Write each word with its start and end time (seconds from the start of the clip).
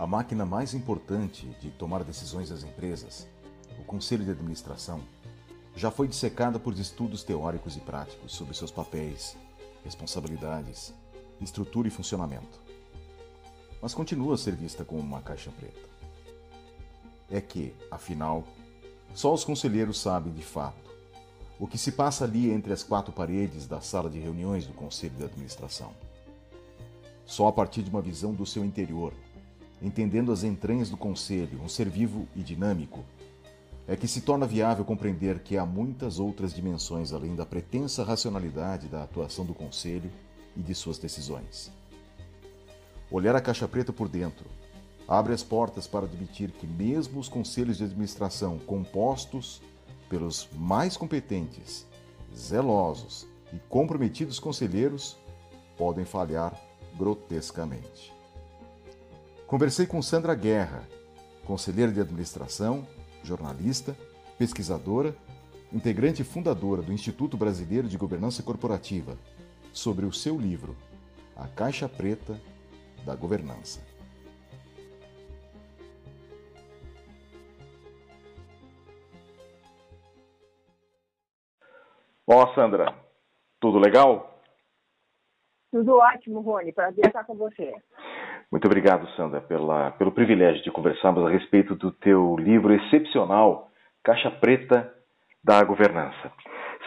A 0.00 0.06
máquina 0.06 0.46
mais 0.46 0.72
importante 0.72 1.46
de 1.60 1.70
tomar 1.72 2.02
decisões 2.04 2.48
das 2.48 2.64
empresas, 2.64 3.28
o 3.78 3.84
Conselho 3.84 4.24
de 4.24 4.30
Administração, 4.30 5.02
já 5.76 5.90
foi 5.90 6.08
dissecada 6.08 6.58
por 6.58 6.72
estudos 6.72 7.22
teóricos 7.22 7.76
e 7.76 7.80
práticos 7.80 8.32
sobre 8.32 8.54
seus 8.54 8.70
papéis, 8.70 9.36
responsabilidades, 9.84 10.94
estrutura 11.38 11.86
e 11.86 11.90
funcionamento. 11.90 12.58
Mas 13.82 13.92
continua 13.92 14.36
a 14.36 14.38
ser 14.38 14.56
vista 14.56 14.86
como 14.86 15.02
uma 15.02 15.20
caixa 15.20 15.50
preta. 15.50 15.86
É 17.30 17.42
que, 17.42 17.74
afinal, 17.90 18.44
só 19.12 19.34
os 19.34 19.44
conselheiros 19.44 20.00
sabem 20.00 20.32
de 20.32 20.42
fato 20.42 20.90
o 21.58 21.66
que 21.66 21.76
se 21.76 21.92
passa 21.92 22.24
ali 22.24 22.50
entre 22.50 22.72
as 22.72 22.82
quatro 22.82 23.12
paredes 23.12 23.66
da 23.66 23.82
sala 23.82 24.08
de 24.08 24.18
reuniões 24.18 24.66
do 24.66 24.72
Conselho 24.72 25.16
de 25.16 25.24
Administração. 25.24 25.92
Só 27.26 27.48
a 27.48 27.52
partir 27.52 27.82
de 27.82 27.90
uma 27.90 28.00
visão 28.00 28.32
do 28.32 28.46
seu 28.46 28.64
interior, 28.64 29.12
entendendo 29.82 30.32
as 30.32 30.44
entranhas 30.44 30.90
do 30.90 30.96
Conselho, 30.96 31.60
um 31.62 31.68
ser 31.68 31.88
vivo 31.88 32.28
e 32.36 32.42
dinâmico, 32.42 33.04
é 33.86 33.96
que 33.96 34.06
se 34.06 34.20
torna 34.20 34.46
viável 34.46 34.84
compreender 34.84 35.40
que 35.40 35.56
há 35.56 35.66
muitas 35.66 36.18
outras 36.18 36.54
dimensões 36.54 37.12
além 37.12 37.34
da 37.34 37.44
pretensa 37.46 38.04
racionalidade 38.04 38.88
da 38.88 39.02
atuação 39.02 39.44
do 39.44 39.54
Conselho 39.54 40.10
e 40.56 40.62
de 40.62 40.74
suas 40.74 40.98
decisões. 40.98 41.72
Olhar 43.10 43.34
a 43.34 43.40
caixa 43.40 43.66
preta 43.66 43.92
por 43.92 44.08
dentro 44.08 44.46
abre 45.08 45.32
as 45.32 45.42
portas 45.42 45.88
para 45.88 46.06
admitir 46.06 46.52
que, 46.52 46.68
mesmo 46.68 47.18
os 47.18 47.28
conselhos 47.28 47.78
de 47.78 47.84
administração 47.84 48.60
compostos 48.60 49.60
pelos 50.08 50.48
mais 50.54 50.96
competentes, 50.96 51.84
zelosos 52.32 53.26
e 53.52 53.58
comprometidos 53.68 54.38
conselheiros, 54.38 55.16
podem 55.76 56.04
falhar 56.04 56.54
grotescamente. 56.96 58.19
Conversei 59.50 59.84
com 59.84 60.00
Sandra 60.00 60.32
Guerra, 60.32 60.84
conselheira 61.44 61.90
de 61.90 62.00
administração, 62.00 62.86
jornalista, 63.24 63.96
pesquisadora, 64.38 65.12
integrante 65.72 66.22
e 66.22 66.24
fundadora 66.24 66.82
do 66.82 66.92
Instituto 66.92 67.36
Brasileiro 67.36 67.88
de 67.88 67.98
Governança 67.98 68.44
Corporativa, 68.44 69.18
sobre 69.72 70.06
o 70.06 70.12
seu 70.12 70.38
livro 70.38 70.76
A 71.34 71.48
Caixa 71.48 71.88
Preta 71.88 72.40
da 73.04 73.16
Governança. 73.16 73.84
Ó, 82.24 82.44
oh, 82.44 82.54
Sandra, 82.54 82.96
tudo 83.58 83.80
legal? 83.80 84.44
Tudo 85.72 85.96
ótimo, 85.96 86.40
Rony. 86.40 86.72
Prazer 86.72 87.04
estar 87.04 87.24
com 87.24 87.34
você. 87.34 87.74
Muito 88.50 88.66
obrigado, 88.66 89.08
Sandra, 89.10 89.40
pela, 89.40 89.92
pelo 89.92 90.10
privilégio 90.10 90.62
de 90.64 90.72
conversarmos 90.72 91.24
a 91.24 91.30
respeito 91.30 91.76
do 91.76 91.92
teu 91.92 92.36
livro 92.36 92.74
excepcional, 92.74 93.68
Caixa 94.02 94.30
Preta 94.30 94.92
da 95.42 95.62
Governança. 95.62 96.32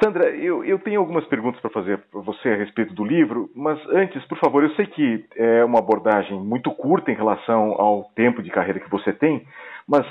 Sandra, 0.03 0.29
eu, 0.31 0.65
eu 0.65 0.77
tenho 0.79 0.99
algumas 0.99 1.25
perguntas 1.27 1.61
para 1.61 1.69
fazer 1.69 1.99
para 2.11 2.19
você 2.19 2.49
a 2.49 2.57
respeito 2.57 2.93
do 2.93 3.05
livro, 3.05 3.49
mas 3.55 3.79
antes, 3.89 4.25
por 4.25 4.37
favor, 4.39 4.63
eu 4.63 4.71
sei 4.71 4.87
que 4.87 5.25
é 5.37 5.63
uma 5.63 5.79
abordagem 5.79 6.37
muito 6.37 6.69
curta 6.71 7.11
em 7.11 7.15
relação 7.15 7.79
ao 7.79 8.05
tempo 8.15 8.43
de 8.43 8.49
carreira 8.49 8.79
que 8.79 8.89
você 8.89 9.13
tem, 9.13 9.47
mas 9.87 10.05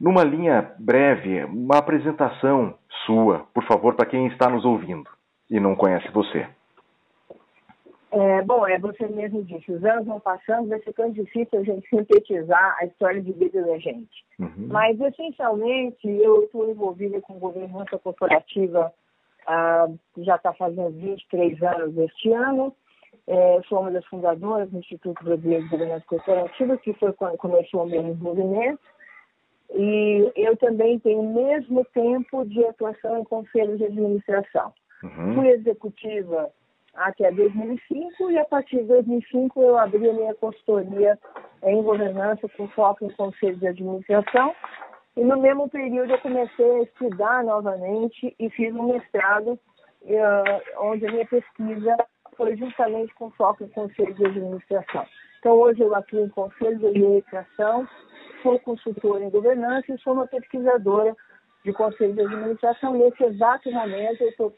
numa 0.00 0.24
linha 0.24 0.72
breve, 0.78 1.44
uma 1.44 1.78
apresentação 1.78 2.74
sua, 3.06 3.46
por 3.54 3.64
favor, 3.64 3.94
para 3.94 4.06
quem 4.06 4.26
está 4.28 4.48
nos 4.48 4.64
ouvindo 4.64 5.08
e 5.50 5.60
não 5.60 5.76
conhece 5.76 6.10
você. 6.10 6.46
É, 8.10 8.42
bom, 8.42 8.66
é 8.66 8.78
você 8.78 9.06
mesmo 9.06 9.44
disse, 9.44 9.70
os 9.70 9.84
anos 9.84 10.06
vão 10.06 10.18
passando, 10.18 10.68
vai 10.68 10.78
ficando 10.80 11.12
difícil 11.12 11.58
a 11.58 11.62
gente 11.62 11.86
sintetizar 11.88 12.76
a 12.80 12.86
história 12.86 13.20
de 13.20 13.32
vida 13.32 13.62
da 13.62 13.78
gente. 13.78 14.24
Uhum. 14.38 14.68
Mas, 14.68 14.98
essencialmente, 14.98 16.08
eu 16.08 16.44
estou 16.44 16.70
envolvida 16.70 17.20
com 17.20 17.38
governança 17.38 17.98
corporativa 17.98 18.92
ah, 19.46 19.88
já 20.18 20.36
está 20.36 20.52
fazendo 20.54 20.90
23 20.90 21.62
anos 21.62 21.96
este 21.98 22.32
ano. 22.32 22.74
É, 23.26 23.60
sou 23.68 23.80
uma 23.80 23.90
das 23.90 24.04
fundadoras 24.06 24.70
do 24.70 24.78
Instituto 24.78 25.22
Brasileiro 25.22 25.64
de 25.64 25.70
Governança 25.70 26.04
Corporativa, 26.06 26.78
que 26.78 26.94
foi 26.94 27.12
quando 27.12 27.36
começou 27.36 27.84
o 27.84 27.88
meu 27.88 28.02
movimento. 28.14 28.80
E 29.74 30.32
eu 30.34 30.56
também 30.56 30.98
tenho 30.98 31.20
o 31.20 31.34
mesmo 31.34 31.84
tempo 31.92 32.44
de 32.46 32.64
atuação 32.64 33.18
em 33.18 33.24
conselhos 33.24 33.76
de 33.76 33.84
administração. 33.84 34.72
Uhum. 35.02 35.34
Fui 35.34 35.48
executiva 35.48 36.50
até 36.98 37.30
2005 37.30 38.30
e 38.30 38.38
a 38.38 38.44
partir 38.44 38.78
de 38.78 38.84
2005 38.84 39.62
eu 39.62 39.78
abri 39.78 40.08
a 40.08 40.12
minha 40.12 40.34
consultoria 40.34 41.18
em 41.62 41.82
governança 41.82 42.48
com 42.56 42.68
foco 42.68 43.04
em 43.04 43.10
conselho 43.10 43.56
de 43.56 43.68
administração 43.68 44.54
e 45.16 45.24
no 45.24 45.38
mesmo 45.40 45.68
período 45.68 46.12
eu 46.12 46.18
comecei 46.18 46.70
a 46.70 46.82
estudar 46.82 47.44
novamente 47.44 48.34
e 48.38 48.50
fiz 48.50 48.74
um 48.74 48.92
mestrado 48.92 49.52
uh, 50.02 50.80
onde 50.80 51.06
a 51.06 51.10
minha 51.10 51.26
pesquisa 51.26 51.96
foi 52.36 52.56
justamente 52.56 53.12
com 53.14 53.30
foco 53.32 53.64
em 53.64 53.68
conselho 53.68 54.14
de 54.14 54.26
administração. 54.26 55.04
Então 55.38 55.52
hoje 55.52 55.80
eu 55.80 55.94
atuo 55.94 56.24
em 56.24 56.28
conselho 56.28 56.78
de 56.78 56.86
administração 56.86 57.86
sou 58.42 58.58
consultora 58.60 59.24
em 59.24 59.30
governança 59.30 59.92
e 59.92 59.98
sou 60.00 60.12
uma 60.12 60.26
pesquisadora 60.26 61.14
de 61.64 61.72
conselho 61.72 62.14
de 62.14 62.20
administração. 62.20 62.94
Nesse 62.94 63.24
exato 63.24 63.70
momento, 63.70 64.22
eu 64.22 64.28
estou 64.28 64.50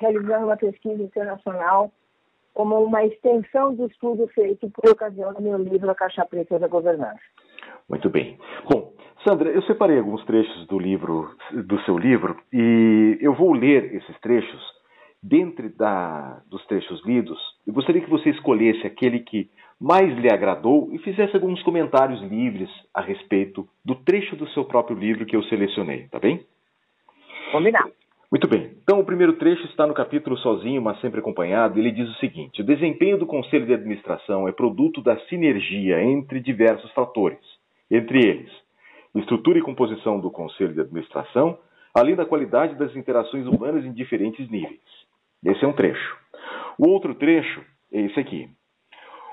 realizando 0.00 0.46
uma 0.46 0.56
pesquisa 0.56 1.02
internacional 1.02 1.92
como 2.54 2.82
uma 2.82 3.04
extensão 3.04 3.74
do 3.74 3.86
estudo 3.86 4.26
feito 4.28 4.68
por 4.70 4.90
ocasião 4.90 5.32
do 5.32 5.42
meu 5.42 5.56
livro 5.58 5.90
A 5.90 5.94
Caixa 5.94 6.26
Preta 6.26 6.58
da 6.58 6.66
Governança. 6.66 7.20
Muito 7.88 8.08
bem. 8.08 8.38
Bom, 8.68 8.92
Sandra, 9.24 9.50
eu 9.50 9.62
separei 9.62 9.98
alguns 9.98 10.24
trechos 10.24 10.66
do 10.66 10.78
livro, 10.78 11.30
do 11.52 11.80
seu 11.82 11.98
livro, 11.98 12.36
e 12.52 13.18
eu 13.20 13.34
vou 13.34 13.52
ler 13.52 13.94
esses 13.94 14.18
trechos 14.20 14.80
dentre 15.22 15.68
da, 15.68 16.40
dos 16.46 16.64
trechos 16.66 17.04
lidos, 17.04 17.38
eu 17.66 17.74
gostaria 17.74 18.00
que 18.00 18.08
você 18.08 18.30
escolhesse 18.30 18.86
aquele 18.86 19.20
que 19.20 19.50
mais 19.78 20.16
lhe 20.18 20.32
agradou 20.32 20.88
e 20.92 20.98
fizesse 20.98 21.34
alguns 21.34 21.62
comentários 21.62 22.20
livres 22.22 22.70
a 22.94 23.00
respeito 23.00 23.68
do 23.84 23.94
trecho 23.94 24.36
do 24.36 24.48
seu 24.50 24.64
próprio 24.64 24.96
livro 24.96 25.26
que 25.26 25.36
eu 25.36 25.42
selecionei, 25.44 26.08
tá 26.08 26.18
bem? 26.18 26.44
Combinado. 27.52 27.92
Muito 28.30 28.46
bem. 28.46 28.70
Então, 28.80 29.00
o 29.00 29.04
primeiro 29.04 29.32
trecho 29.32 29.64
está 29.66 29.84
no 29.88 29.92
capítulo 29.92 30.38
Sozinho, 30.38 30.80
mas 30.80 31.00
sempre 31.00 31.18
acompanhado. 31.18 31.80
Ele 31.80 31.90
diz 31.90 32.08
o 32.08 32.18
seguinte: 32.20 32.62
O 32.62 32.64
desempenho 32.64 33.18
do 33.18 33.26
Conselho 33.26 33.66
de 33.66 33.74
Administração 33.74 34.46
é 34.46 34.52
produto 34.52 35.02
da 35.02 35.18
sinergia 35.26 36.00
entre 36.00 36.38
diversos 36.38 36.92
fatores, 36.92 37.40
entre 37.90 38.24
eles, 38.24 38.52
estrutura 39.16 39.58
e 39.58 39.62
composição 39.62 40.20
do 40.20 40.30
Conselho 40.30 40.72
de 40.72 40.80
Administração, 40.80 41.58
além 41.92 42.14
da 42.14 42.24
qualidade 42.24 42.76
das 42.76 42.94
interações 42.94 43.48
humanas 43.48 43.84
em 43.84 43.92
diferentes 43.92 44.48
níveis. 44.48 44.80
Esse 45.44 45.64
é 45.64 45.68
um 45.68 45.72
trecho. 45.72 46.16
O 46.78 46.88
outro 46.88 47.16
trecho 47.16 47.60
é 47.92 48.00
esse 48.02 48.20
aqui. 48.20 48.48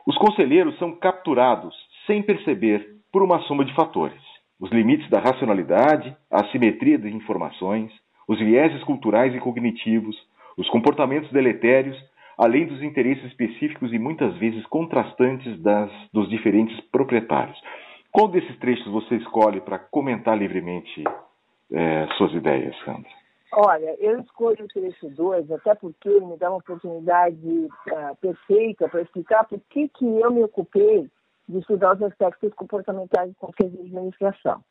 Os 0.08 0.18
conselheiros 0.18 0.76
são 0.80 0.96
capturados 0.96 1.76
sem 2.08 2.24
perceber 2.24 2.96
por 3.12 3.22
uma 3.22 3.42
soma 3.42 3.64
de 3.64 3.76
fatores: 3.76 4.22
os 4.60 4.72
limites 4.72 5.08
da 5.12 5.20
racionalidade, 5.20 6.18
a 6.32 6.42
assimetria 6.42 6.98
de 6.98 7.10
informações, 7.10 7.92
os 8.28 8.38
vieses 8.40 8.84
culturais 8.84 9.34
e 9.34 9.40
cognitivos, 9.40 10.16
os 10.58 10.70
comportamentos 10.70 11.32
deletérios, 11.32 11.98
além 12.38 12.68
dos 12.68 12.82
interesses 12.84 13.24
específicos 13.26 13.94
e 13.94 14.00
muitas 14.00 14.36
vezes 14.38 14.66
contrastantes 14.68 15.60
das, 15.62 15.92
dos 16.14 16.30
diferentes 16.30 16.80
proprietários. 16.92 17.60
Qual 18.12 18.28
desses 18.28 18.58
trechos 18.60 18.92
você 18.92 19.16
escolhe 19.16 19.62
para 19.62 19.80
comentar 19.80 20.38
livremente 20.38 21.04
é, 21.72 22.08
suas 22.18 22.34
ideias, 22.34 22.76
Sandra? 22.84 23.10
Olha, 23.52 23.96
eu 24.00 24.20
escolho 24.20 24.66
o 24.66 24.68
trecho 24.68 25.10
2, 25.10 25.52
até 25.52 25.74
porque 25.76 26.10
me 26.10 26.38
dá 26.38 26.50
uma 26.50 26.58
oportunidade 26.58 27.38
uh, 27.48 28.16
perfeita 28.20 28.90
para 28.90 29.02
explicar 29.02 29.46
por 29.46 29.60
que, 29.70 29.88
que 29.88 30.06
eu 30.06 30.32
me 30.32 30.44
ocupei 30.44 31.10
de 31.48 31.60
estudar 31.60 31.96
os 31.96 32.04
aspectos 32.04 32.54
comportamentais 32.56 33.30
do 33.30 33.36
conselho 33.36 33.72
de 33.72 33.82
administração. 33.88 34.62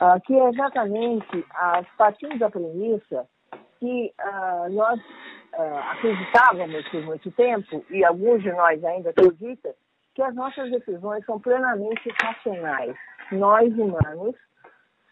Uh, 0.00 0.20
que 0.24 0.34
é 0.34 0.48
exatamente 0.48 1.46
as 1.54 1.86
partindo 1.96 2.38
da 2.38 2.50
premissa 2.50 3.28
que 3.78 4.12
uh, 4.20 4.68
nós 4.70 5.00
acreditávamos 5.92 6.88
por 6.88 7.00
muito 7.02 7.30
tempo, 7.30 7.84
e 7.88 8.04
alguns 8.04 8.42
de 8.42 8.50
nós 8.50 8.82
ainda 8.84 9.10
acreditam, 9.10 9.72
que 10.12 10.20
as 10.20 10.34
nossas 10.34 10.68
decisões 10.68 11.24
são 11.24 11.38
plenamente 11.38 12.12
racionais. 12.20 12.96
Nós, 13.30 13.72
humanos, 13.78 14.34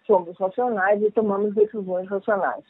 somos 0.04 0.36
racionais 0.36 1.00
e 1.00 1.12
tomamos 1.12 1.54
decisões 1.54 2.08
racionais 2.08 2.64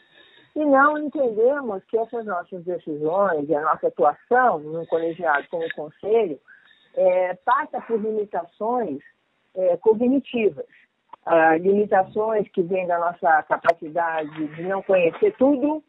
e 0.55 0.65
não 0.65 0.99
entendemos 0.99 1.83
que 1.85 1.97
essas 1.97 2.27
nossas 2.27 2.63
decisões 2.65 3.49
e 3.49 3.55
a 3.55 3.63
nossa 3.63 3.89
atuação 3.89 4.59
no 4.59 4.87
colegiado 4.87 5.47
como 5.49 5.67
conselho 5.75 6.39
é, 6.95 7.35
passa 7.45 7.81
por 7.81 7.99
limitações 7.99 8.99
é, 9.55 9.77
cognitivas, 9.79 10.67
ah, 11.27 11.57
limitações 11.57 12.49
que 12.51 12.63
vêm 12.63 12.87
da 12.87 12.99
nossa 12.99 13.43
capacidade 13.45 14.47
de 14.49 14.63
não 14.63 14.83
conhecer 14.83 15.35
tudo 15.37 15.83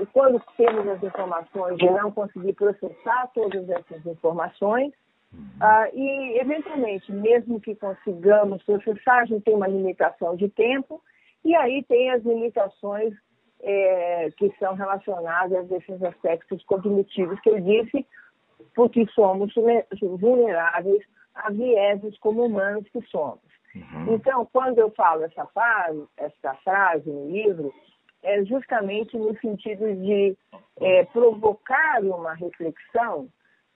e 0.00 0.06
quando 0.06 0.42
temos 0.56 0.86
as 0.88 1.02
informações 1.02 1.76
de 1.78 1.90
não 1.90 2.10
conseguir 2.10 2.52
processar 2.54 3.30
todas 3.34 3.68
essas 3.68 4.04
informações 4.06 4.92
Uhum. 5.32 5.46
Ah, 5.60 5.88
e, 5.92 6.38
eventualmente, 6.40 7.10
mesmo 7.12 7.60
que 7.60 7.74
consigamos 7.76 8.62
processar, 8.64 9.20
a 9.20 9.24
gente 9.24 9.44
tem 9.44 9.54
uma 9.54 9.68
limitação 9.68 10.36
de 10.36 10.48
tempo, 10.48 11.00
e 11.44 11.54
aí 11.54 11.84
tem 11.84 12.10
as 12.10 12.22
limitações 12.22 13.14
é, 13.62 14.30
que 14.36 14.52
são 14.58 14.74
relacionadas 14.74 15.70
a 15.70 15.76
esses 15.76 16.02
aspectos 16.02 16.62
cognitivos 16.64 17.38
que 17.40 17.50
eu 17.50 17.60
disse, 17.60 18.06
porque 18.74 19.06
somos 19.08 19.52
vulneráveis 20.18 21.02
a 21.34 21.50
vieses 21.50 22.18
como 22.18 22.44
humanos 22.44 22.86
que 22.90 23.00
somos. 23.06 23.40
Uhum. 23.74 24.14
Então, 24.14 24.48
quando 24.52 24.78
eu 24.78 24.90
falo 24.90 25.24
essa 25.24 25.46
frase, 25.46 26.04
essa 26.16 26.54
frase 26.64 27.08
no 27.08 27.30
livro, 27.30 27.72
é 28.22 28.44
justamente 28.44 29.16
no 29.16 29.36
sentido 29.38 29.94
de 29.94 30.36
é, 30.80 31.04
provocar 31.06 32.02
uma 32.02 32.34
reflexão 32.34 33.28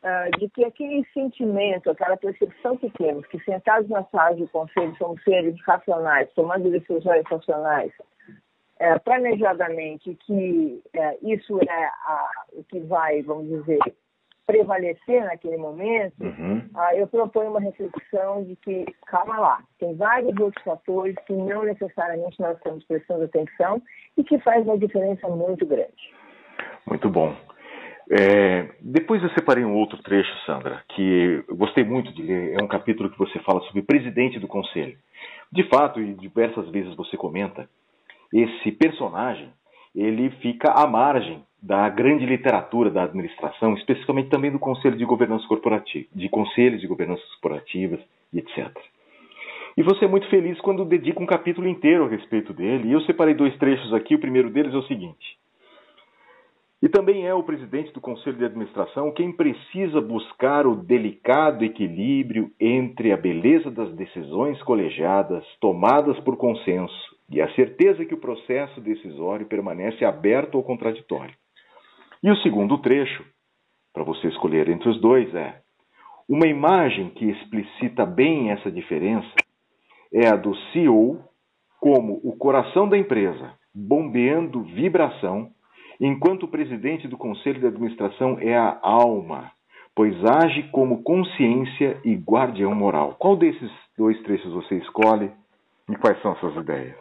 uh, 0.02 0.38
de 0.38 0.48
que 0.50 0.64
aquele 0.64 1.04
sentimento, 1.14 1.90
aquela 1.90 2.16
percepção 2.16 2.76
que 2.76 2.90
temos, 2.90 3.26
que 3.26 3.42
sentados 3.44 3.88
na 3.88 4.04
sala 4.04 4.34
de 4.34 4.46
conselho 4.48 4.94
somos 4.96 5.22
seres 5.22 5.56
racionais, 5.62 6.30
tomando 6.34 6.70
decisões 6.70 7.24
racionais, 7.26 7.92
é, 8.78 8.98
planejadamente, 8.98 10.14
que 10.26 10.82
é, 10.92 11.16
isso 11.22 11.58
é 11.62 11.84
a, 11.84 12.30
o 12.52 12.64
que 12.64 12.80
vai, 12.80 13.22
vamos 13.22 13.48
dizer, 13.48 13.78
prevalecer 14.46 15.24
naquele 15.24 15.56
momento, 15.56 16.22
uhum. 16.22 16.68
ah, 16.74 16.94
eu 16.94 17.06
proponho 17.06 17.50
uma 17.50 17.60
reflexão 17.60 18.44
de 18.44 18.56
que, 18.56 18.84
calma 19.06 19.38
lá, 19.38 19.62
tem 19.78 19.94
vários 19.96 20.38
outros 20.38 20.62
fatores 20.62 21.14
que 21.26 21.32
não 21.32 21.64
necessariamente 21.64 22.40
nós 22.40 22.56
estamos 22.56 22.84
prestando 22.84 23.24
atenção 23.24 23.80
e 24.16 24.24
que 24.24 24.38
faz 24.40 24.64
uma 24.64 24.78
diferença 24.78 25.26
muito 25.28 25.64
grande. 25.66 26.12
Muito 26.86 27.08
bom. 27.08 27.34
É, 28.10 28.68
depois 28.80 29.22
eu 29.22 29.30
separei 29.30 29.64
um 29.64 29.74
outro 29.74 30.02
trecho, 30.02 30.30
Sandra, 30.44 30.82
que 30.90 31.42
eu 31.48 31.56
gostei 31.56 31.84
muito 31.84 32.12
de 32.12 32.22
ler. 32.22 32.60
É 32.60 32.62
um 32.62 32.68
capítulo 32.68 33.10
que 33.10 33.18
você 33.18 33.38
fala 33.40 33.60
sobre 33.62 33.82
presidente 33.82 34.38
do 34.38 34.46
conselho. 34.46 34.98
De 35.50 35.66
fato, 35.68 36.00
e 36.00 36.12
diversas 36.14 36.68
vezes 36.68 36.94
você 36.94 37.16
comenta, 37.16 37.68
esse 38.32 38.72
personagem 38.72 39.50
ele 39.94 40.30
fica 40.42 40.72
à 40.72 40.86
margem 40.86 41.44
da 41.64 41.88
grande 41.88 42.26
literatura 42.26 42.90
da 42.90 43.04
administração, 43.04 43.72
especificamente 43.72 44.28
também 44.28 44.50
do 44.50 44.58
Conselho 44.58 44.98
de 44.98 45.04
Governança 45.06 45.48
Corporativa, 45.48 46.06
de 46.14 46.28
conselhos 46.28 46.78
de 46.78 46.86
governança 46.86 47.22
corporativas 47.40 48.00
e 48.30 48.38
etc. 48.38 48.70
E 49.74 49.82
você 49.82 50.04
é 50.04 50.08
muito 50.08 50.28
feliz 50.28 50.60
quando 50.60 50.84
dedica 50.84 51.22
um 51.22 51.26
capítulo 51.26 51.66
inteiro 51.66 52.04
a 52.04 52.08
respeito 52.08 52.52
dele. 52.52 52.88
E 52.88 52.92
eu 52.92 53.00
separei 53.00 53.32
dois 53.32 53.56
trechos 53.56 53.94
aqui. 53.94 54.14
O 54.14 54.20
primeiro 54.20 54.50
deles 54.50 54.74
é 54.74 54.76
o 54.76 54.86
seguinte: 54.86 55.38
e 56.82 56.88
também 56.90 57.26
é 57.26 57.32
o 57.32 57.42
presidente 57.42 57.94
do 57.94 58.00
Conselho 58.00 58.36
de 58.36 58.44
Administração 58.44 59.10
quem 59.10 59.32
precisa 59.32 60.02
buscar 60.02 60.66
o 60.66 60.76
delicado 60.76 61.64
equilíbrio 61.64 62.50
entre 62.60 63.10
a 63.10 63.16
beleza 63.16 63.70
das 63.70 63.90
decisões 63.94 64.62
colegiadas 64.64 65.42
tomadas 65.62 66.20
por 66.20 66.36
consenso 66.36 67.16
e 67.30 67.40
a 67.40 67.50
certeza 67.54 68.04
que 68.04 68.12
o 68.12 68.20
processo 68.20 68.82
decisório 68.82 69.46
permanece 69.46 70.04
aberto 70.04 70.58
ao 70.58 70.62
contraditório. 70.62 71.34
E 72.24 72.30
o 72.30 72.36
segundo 72.38 72.78
trecho, 72.78 73.22
para 73.92 74.02
você 74.02 74.28
escolher 74.28 74.70
entre 74.70 74.88
os 74.88 74.98
dois, 74.98 75.34
é: 75.34 75.60
uma 76.26 76.46
imagem 76.46 77.10
que 77.10 77.26
explicita 77.26 78.06
bem 78.06 78.50
essa 78.50 78.72
diferença 78.72 79.28
é 80.10 80.26
a 80.28 80.34
do 80.34 80.56
CEO 80.72 81.22
como 81.78 82.18
o 82.24 82.34
coração 82.34 82.88
da 82.88 82.96
empresa, 82.96 83.52
bombeando 83.74 84.62
vibração, 84.62 85.50
enquanto 86.00 86.44
o 86.44 86.48
presidente 86.48 87.06
do 87.06 87.18
conselho 87.18 87.60
de 87.60 87.66
administração 87.66 88.38
é 88.40 88.56
a 88.56 88.78
alma, 88.80 89.50
pois 89.94 90.14
age 90.24 90.62
como 90.70 91.02
consciência 91.02 92.00
e 92.06 92.14
guardião 92.14 92.74
moral. 92.74 93.16
Qual 93.18 93.36
desses 93.36 93.70
dois 93.98 94.18
trechos 94.22 94.50
você 94.50 94.76
escolhe 94.76 95.30
e 95.90 95.96
quais 95.96 96.18
são 96.22 96.34
suas 96.36 96.56
ideias? 96.56 96.96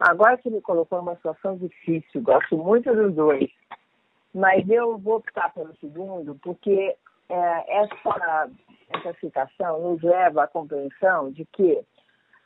Agora 0.00 0.38
que 0.38 0.48
me 0.48 0.62
colocou 0.62 1.00
numa 1.00 1.16
situação 1.16 1.54
difícil, 1.58 2.22
gosto 2.22 2.56
muito 2.56 2.90
dos 2.94 3.14
dois. 3.14 3.50
Mas 4.34 4.68
eu 4.68 4.98
vou 4.98 5.16
optar 5.16 5.52
pelo 5.54 5.74
segundo, 5.76 6.34
porque 6.42 6.96
é, 7.28 7.82
essa, 7.82 8.50
essa 8.90 9.14
citação 9.20 9.80
nos 9.80 10.02
leva 10.02 10.44
à 10.44 10.48
compreensão 10.48 11.30
de 11.30 11.44
que 11.46 11.80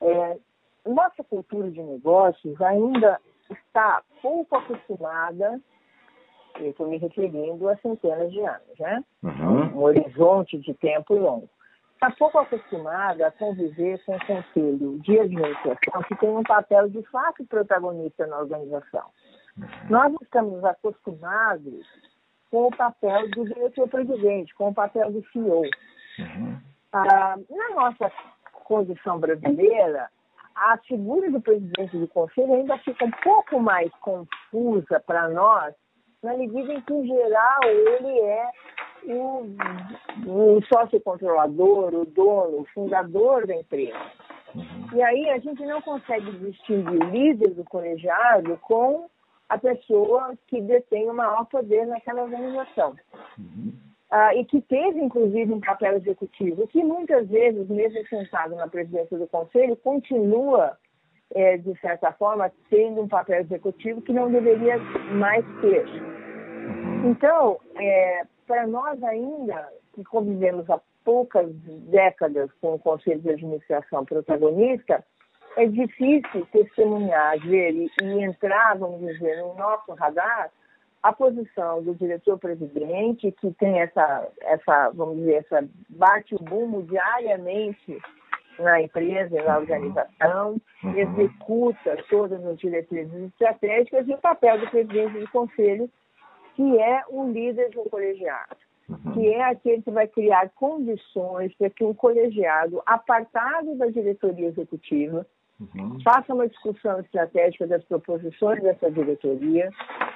é, 0.03 0.39
nossa 0.87 1.25
cultura 1.25 1.71
de 1.71 1.83
negócios 1.83 2.61
ainda 2.61 3.19
está 3.51 4.03
pouco 4.21 4.57
acostumada, 4.57 5.61
eu 6.61 6.71
estou 6.71 6.89
me 6.89 6.99
referindo 6.99 7.69
a 7.69 7.77
centenas 7.77 8.31
de 8.33 8.41
anos, 8.41 8.79
né? 8.79 9.05
Uhum. 9.23 9.79
Um 9.79 9.83
horizonte 9.83 10.59
de 10.59 10.75
tempo 10.75 11.15
longo. 11.15 11.49
Está 11.95 12.11
pouco 12.13 12.39
acostumada 12.39 13.27
a 13.27 13.31
conviver 13.33 14.03
com 14.05 14.15
o 14.15 14.27
conselho 14.27 14.99
de 15.01 15.19
administração 15.19 16.03
que 16.07 16.17
tem 16.17 16.29
um 16.29 16.45
papel 16.45 16.89
de 16.89 17.03
fato 17.11 17.45
protagonista 17.47 18.27
na 18.27 18.39
organização. 18.39 19.07
Nós 19.89 20.15
estamos 20.23 20.65
acostumados 20.65 21.87
com 22.51 22.67
o 22.67 22.77
papel 22.77 23.29
do 23.31 23.45
diretor-presidente, 23.45 24.55
com 24.55 24.69
o 24.69 24.75
papel 24.75 25.13
do 25.13 25.25
CEO. 25.31 25.63
Uhum. 26.19 26.59
Ah, 26.93 27.37
na 27.51 27.75
nossa 27.75 28.11
condição 28.65 29.19
brasileira, 29.19 30.09
a 30.55 30.77
figura 30.79 31.31
do 31.31 31.41
presidente 31.41 31.97
do 31.97 32.09
conselho 32.09 32.55
ainda 32.55 32.79
fica 32.79 33.05
um 33.05 33.11
pouco 33.23 33.61
mais 33.61 33.91
confusa 34.01 35.01
para 35.07 35.29
nós, 35.29 35.75
na 36.23 36.37
medida 36.37 36.73
em 36.73 36.81
que, 36.81 36.93
em 36.93 37.07
geral, 37.07 37.61
ele 37.65 38.21
é 38.21 38.51
o, 39.05 39.47
o 40.27 40.63
sócio 40.73 41.01
controlador, 41.01 41.95
o 41.95 42.05
dono, 42.05 42.61
o 42.61 42.67
fundador 42.75 43.47
da 43.47 43.55
empresa. 43.55 43.99
Uhum. 44.55 44.89
E 44.95 45.03
aí 45.03 45.31
a 45.31 45.39
gente 45.39 45.65
não 45.65 45.81
consegue 45.83 46.31
distinguir 46.39 47.01
o 47.01 47.11
líder 47.11 47.51
do 47.51 47.65
colegiado 47.65 48.59
com 48.63 49.09
a 49.49 49.59
pessoa 49.59 50.35
que 50.47 50.61
detém 50.61 51.09
o 51.09 51.15
maior 51.15 51.47
poder 51.47 51.87
naquela 51.87 52.23
organização. 52.23 52.95
Uhum. 53.39 53.73
Ah, 54.11 54.35
e 54.35 54.45
que 54.45 54.61
teve, 54.63 55.01
inclusive, 55.01 55.53
um 55.53 55.61
papel 55.61 55.97
executivo, 55.97 56.67
que 56.67 56.83
muitas 56.83 57.29
vezes, 57.29 57.69
mesmo 57.69 58.07
sentado 58.09 58.55
na 58.55 58.67
presidência 58.67 59.19
do 59.19 59.27
conselho, 59.27 59.77
continua, 59.77 60.79
é, 61.35 61.59
de 61.59 61.79
certa 61.81 62.11
forma, 62.13 62.51
tendo 62.71 63.03
um 63.03 63.09
papel 63.09 63.41
executivo 63.41 64.01
que 64.01 64.13
não 64.13 64.31
deveria 64.31 64.79
mais 65.13 65.45
ter. 65.61 65.85
Então, 67.05 67.59
é, 67.77 68.23
para 68.47 68.67
nós 68.67 69.03
ainda, 69.03 69.69
que 69.95 70.03
convivemos 70.05 70.69
há 70.71 70.81
poucas 71.05 71.51
décadas 71.91 72.51
com 72.61 72.75
o 72.75 72.79
Conselho 72.79 73.21
de 73.21 73.31
Administração 73.31 74.05
protagonista, 74.05 75.05
é 75.57 75.67
difícil 75.67 76.47
testemunhar, 76.53 77.39
ver 77.41 77.73
e, 77.73 77.91
e 78.03 78.23
entrar, 78.23 78.77
vamos 78.77 79.01
dizer, 79.01 79.41
no 79.41 79.55
nosso 79.55 79.93
radar 79.95 80.51
a 81.03 81.13
posição 81.13 81.83
do 81.83 81.95
diretor-presidente, 81.95 83.33
que 83.33 83.53
tem 83.53 83.81
essa, 83.81 84.29
essa, 84.43 84.91
vamos 84.91 85.17
dizer, 85.17 85.35
essa 85.35 85.69
bate 85.89 86.35
o 86.35 86.39
bumo 86.39 86.83
diariamente 86.83 87.99
na 88.59 88.83
empresa 88.83 89.41
na 89.43 89.59
organização, 89.59 90.61
uhum. 90.83 90.99
executa 90.99 91.97
todas 92.11 92.45
as 92.45 92.59
diretrizes 92.59 93.15
estratégicas 93.15 94.09
e 94.09 94.13
o 94.13 94.19
papel 94.19 94.59
do 94.59 94.69
presidente 94.69 95.21
do 95.21 95.31
conselho, 95.31 95.89
que 96.57 96.79
é 96.81 97.05
o 97.09 97.31
líder 97.31 97.71
do 97.71 97.89
colegiado, 97.89 98.57
uhum. 98.89 99.13
que 99.13 99.29
é 99.29 99.45
aquele 99.45 99.83
que 99.83 99.91
vai 99.93 100.09
criar 100.09 100.51
condições 100.57 101.55
para 101.55 101.71
que 101.71 101.85
o 101.85 101.95
colegiado, 101.95 102.83
apartado 102.85 103.77
da 103.77 103.87
diretoria 103.87 104.49
executiva, 104.49 105.25
Uhum. 105.61 105.99
Faça 106.05 106.33
uma 106.33 106.47
discussão 106.47 107.01
estratégica 107.01 107.67
das 107.67 107.83
proposições 107.85 108.63
dessa 108.63 108.91
diretoria. 108.91 109.71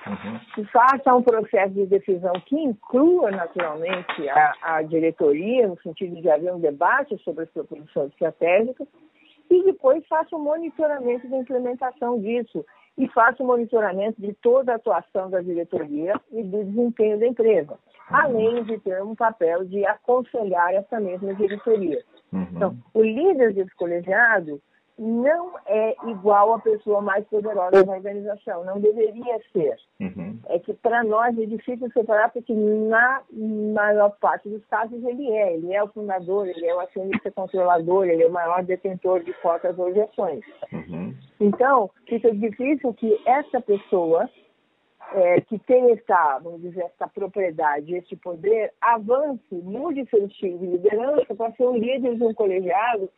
Uhum. 0.07 0.65
Faça 0.67 1.15
um 1.15 1.23
processo 1.23 1.75
de 1.75 1.87
decisão 1.87 2.33
que 2.47 2.57
inclua, 2.57 3.31
naturalmente, 3.33 4.29
a, 4.29 4.53
a 4.63 4.83
diretoria, 4.83 5.67
no 5.67 5.81
sentido 5.83 6.21
de 6.21 6.31
haver 6.31 6.55
um 6.55 6.61
debate 6.61 7.19
sobre 7.25 7.45
as 7.45 7.51
proposições 7.51 8.13
estratégicas. 8.13 8.87
E 9.51 9.65
depois 9.65 10.07
faça 10.07 10.35
um 10.37 10.43
monitoramento 10.43 11.29
da 11.29 11.39
implementação 11.39 12.21
disso. 12.21 12.65
E 12.97 13.09
faça 13.09 13.43
um 13.43 13.47
monitoramento 13.47 14.21
de 14.21 14.33
toda 14.35 14.73
a 14.73 14.77
atuação 14.77 15.29
da 15.29 15.41
diretoria 15.41 16.15
e 16.31 16.43
do 16.43 16.65
desempenho 16.65 17.19
da 17.19 17.27
empresa. 17.27 17.73
Uhum. 17.73 18.17
Além 18.17 18.65
de 18.65 18.79
ter 18.79 19.03
um 19.03 19.17
papel 19.17 19.65
de 19.65 19.85
aconselhar 19.87 20.73
essa 20.75 21.01
mesma 21.01 21.35
diretoria. 21.35 22.01
Uhum. 22.33 22.47
Então, 22.53 22.77
o 22.95 23.03
líder 23.03 23.55
desse 23.55 23.75
colegiado 23.75 24.61
não 24.99 25.55
é 25.67 25.97
igual 26.07 26.55
à 26.55 26.59
pessoa 26.59 27.01
mais 27.01 27.27
poderosa 27.27 27.85
da 27.85 27.93
organização, 27.93 28.65
não 28.65 28.79
deveria 28.81 29.41
ser. 29.53 29.77
Uhum. 30.01 30.39
É 30.49 30.59
que 30.59 30.75
para 30.75 31.03
nós 31.03 31.37
é 31.39 31.47
difícil 31.47 31.91
separar, 31.93 32.31
porque 32.31 32.53
na 32.53 33.23
maior 33.75 34.11
parte 34.21 34.49
dos 34.49 34.65
casos 34.67 35.03
ele 35.05 35.31
é. 35.31 35.55
Ele 35.55 35.73
é 35.73 35.83
o 35.83 35.89
fundador, 35.89 36.47
ele 36.47 36.67
é 36.67 36.75
o 36.75 36.81
acionista 36.81 37.31
controlador, 37.31 38.07
ele 38.07 38.23
é 38.23 38.27
o 38.27 38.33
maior 38.33 38.63
detentor 38.63 39.23
de 39.25 39.33
cotas 39.35 39.79
ou 39.79 39.89
ações. 40.03 40.45
Uhum. 40.73 41.15
Então, 41.41 41.91
fica 42.07 42.33
difícil 42.35 42.93
que 42.95 43.21
essa 43.27 43.61
pessoa 43.61 44.29
é, 45.15 45.41
que 45.43 45.59
tem 45.59 45.91
essa, 45.93 46.39
vamos 46.39 46.63
dizer, 46.63 46.83
essa 46.85 47.09
propriedade, 47.09 47.95
esse 47.95 48.17
poder, 48.17 48.73
avance, 48.81 49.43
mude 49.51 50.07
seu 50.09 50.27
estilo 50.27 50.59
de 50.59 50.67
liderança 50.67 51.35
para 51.35 51.53
ser 51.53 51.65
um 51.65 51.77
líder 51.77 52.17
de 52.17 52.25
um 52.25 52.35
colegiado, 52.35 53.11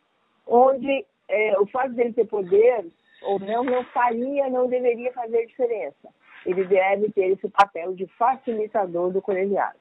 onde 0.47 1.05
é, 1.29 1.59
o 1.59 1.65
fato 1.67 1.93
dele 1.93 2.13
ter 2.13 2.25
poder 2.25 2.85
ou 3.23 3.39
não, 3.39 3.63
não 3.63 3.83
faria, 3.85 4.49
não 4.49 4.67
deveria 4.67 5.11
fazer 5.13 5.45
diferença. 5.47 6.09
Ele 6.45 6.63
deve 6.65 7.11
ter 7.11 7.31
esse 7.31 7.49
papel 7.49 7.93
de 7.93 8.05
facilitador 8.17 9.11
do 9.11 9.21
colegiado. 9.21 9.77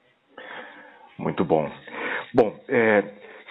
Muito 1.19 1.45
bom. 1.45 1.71
Bom, 2.33 2.59
é, 2.69 3.05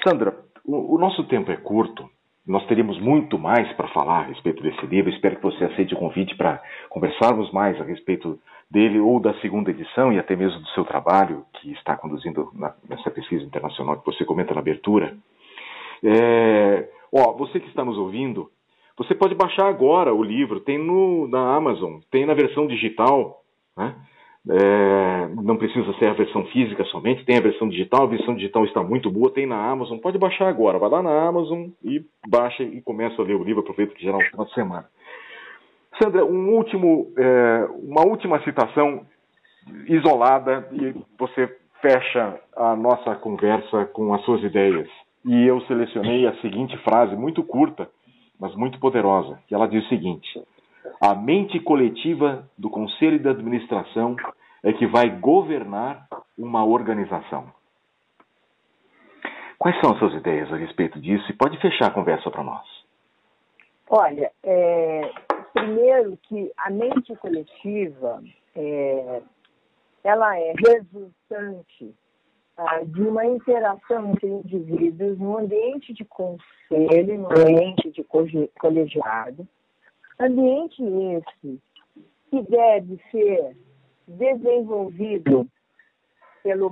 Sandra, 0.03 0.35
o, 0.65 0.95
o 0.95 0.97
nosso 0.97 1.23
tempo 1.25 1.51
é 1.51 1.57
curto. 1.57 2.09
Nós 2.45 2.65
teríamos 2.67 2.99
muito 2.99 3.39
mais 3.39 3.71
para 3.73 3.87
falar 3.89 4.21
a 4.21 4.27
respeito 4.27 4.61
desse 4.61 4.85
livro. 4.85 5.11
Espero 5.11 5.37
que 5.37 5.43
você 5.43 5.63
aceite 5.63 5.93
o 5.93 5.97
convite 5.97 6.35
para 6.35 6.61
conversarmos 6.89 7.51
mais 7.53 7.79
a 7.79 7.85
respeito 7.85 8.37
dele 8.69 8.99
ou 8.99 9.19
da 9.19 9.33
segunda 9.35 9.69
edição 9.69 10.11
e 10.11 10.19
até 10.19 10.35
mesmo 10.35 10.59
do 10.59 10.67
seu 10.69 10.83
trabalho 10.83 11.45
que 11.53 11.71
está 11.73 11.95
conduzindo 11.95 12.51
na, 12.53 12.73
nessa 12.89 13.09
pesquisa 13.11 13.43
internacional 13.43 13.99
que 13.99 14.05
você 14.05 14.25
comenta 14.25 14.53
na 14.53 14.59
abertura. 14.59 15.15
É, 16.03 16.89
ó, 17.13 17.33
você 17.33 17.59
que 17.59 17.67
está 17.67 17.85
nos 17.85 17.97
ouvindo, 17.97 18.49
você 18.97 19.13
pode 19.15 19.35
baixar 19.35 19.67
agora 19.67 20.13
o 20.13 20.23
livro, 20.23 20.59
tem 20.59 20.77
no, 20.77 21.27
na 21.27 21.55
Amazon, 21.55 21.99
tem 22.11 22.25
na 22.25 22.33
versão 22.33 22.67
digital, 22.67 23.41
né? 23.77 23.95
É, 24.45 25.27
não 25.41 25.55
precisa 25.55 25.93
ser 25.93 26.07
a 26.07 26.13
versão 26.13 26.45
física 26.47 26.83
somente, 26.85 27.23
tem 27.23 27.37
a 27.37 27.41
versão 27.41 27.69
digital, 27.69 28.03
a 28.03 28.07
versão 28.09 28.35
digital 28.35 28.65
está 28.65 28.83
muito 28.83 29.09
boa, 29.09 29.31
tem 29.31 29.45
na 29.45 29.55
Amazon, 29.55 29.99
pode 29.99 30.17
baixar 30.17 30.49
agora, 30.49 30.77
vai 30.77 30.89
lá 30.89 31.01
na 31.01 31.27
Amazon 31.27 31.69
e 31.81 32.03
baixa 32.27 32.61
e 32.61 32.81
começa 32.81 33.21
a 33.21 33.25
ler 33.25 33.35
o 33.35 33.43
livro, 33.43 33.61
aproveita 33.61 33.95
que 33.95 34.03
já 34.03 34.11
é 34.11 34.15
um 34.15 34.29
final 34.29 34.45
de 34.45 34.53
semana. 34.53 34.85
Sandra, 36.01 36.25
um 36.25 36.49
último, 36.49 37.13
é, 37.17 37.67
uma 37.83 38.05
última 38.05 38.43
citação 38.43 39.05
isolada 39.87 40.67
e 40.73 40.93
você 41.17 41.47
fecha 41.81 42.39
a 42.57 42.75
nossa 42.75 43.15
conversa 43.15 43.85
com 43.85 44.13
as 44.13 44.21
suas 44.23 44.43
ideias. 44.43 44.89
E 45.25 45.47
eu 45.47 45.61
selecionei 45.61 46.27
a 46.27 46.35
seguinte 46.41 46.77
frase, 46.79 47.15
muito 47.15 47.43
curta, 47.43 47.89
mas 48.39 48.53
muito 48.55 48.79
poderosa, 48.79 49.39
que 49.47 49.55
ela 49.55 49.67
diz 49.67 49.85
o 49.85 49.89
seguinte: 49.89 50.41
a 50.99 51.15
mente 51.15 51.59
coletiva 51.59 52.47
do 52.57 52.69
conselho 52.69 53.19
de 53.19 53.29
administração 53.29 54.15
é 54.63 54.73
que 54.73 54.87
vai 54.87 55.09
governar 55.09 56.07
uma 56.37 56.65
organização. 56.65 57.51
Quais 59.57 59.79
são 59.79 59.91
as 59.91 59.99
suas 59.99 60.13
ideias 60.15 60.51
a 60.51 60.57
respeito 60.57 60.99
disso? 60.99 61.29
E 61.29 61.35
pode 61.35 61.57
fechar 61.61 61.87
a 61.87 61.93
conversa 61.93 62.29
para 62.29 62.43
nós. 62.43 62.65
Olha, 63.89 64.31
é, 64.43 65.11
primeiro 65.53 66.17
que 66.23 66.51
a 66.57 66.69
mente 66.69 67.15
coletiva 67.15 68.21
é, 68.55 69.21
ela 70.03 70.37
é 70.37 70.53
resultante 70.57 71.95
ah, 72.57 72.81
de 72.85 73.01
uma 73.01 73.25
interação 73.25 74.11
entre 74.11 74.27
indivíduos 74.27 75.17
no 75.17 75.39
ambiente 75.39 75.93
de 75.93 76.05
conselho, 76.05 77.17
no 77.19 77.27
ambiente 77.31 77.91
de 77.91 78.03
colegiado, 78.59 79.47
Ambiente 80.19 80.81
esse 80.81 81.59
que 82.29 82.41
deve 82.43 82.99
ser 83.11 83.57
desenvolvido 84.07 85.47
pelo 86.43 86.71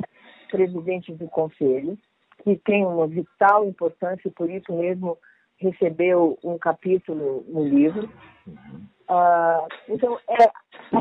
presidente 0.49 1.13
do 1.13 1.27
conselho, 1.27 1.97
que 2.43 2.55
tem 2.57 2.85
uma 2.85 3.07
vital 3.07 3.65
importância 3.65 4.27
e 4.27 4.31
por 4.31 4.49
isso 4.49 4.71
mesmo 4.73 5.17
recebeu 5.57 6.37
um 6.43 6.57
capítulo 6.57 7.43
no 7.47 7.63
livro. 7.63 8.09
Uh, 9.09 9.67
então, 9.89 10.19
é 10.27 10.51